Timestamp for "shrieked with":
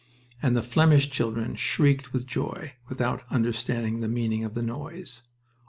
1.55-2.25